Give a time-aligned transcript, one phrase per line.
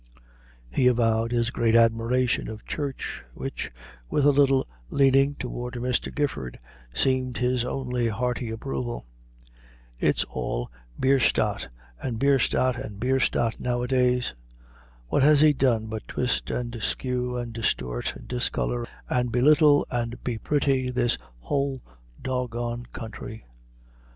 [0.71, 3.69] He avowed his great admiration of Church, which,
[4.09, 6.11] with a little leaning toward Mr.
[6.11, 6.57] Gifford,
[6.91, 9.05] seemed his only hearty approval.
[9.99, 11.67] "It's all Bierstadt,
[12.01, 14.33] and Bierstadt, and Bierstadt nowadays!
[15.09, 20.15] What has he done but twist and skew and distort and discolor and belittle and
[20.23, 21.83] be pretty this whole
[22.19, 23.45] dog gonned country?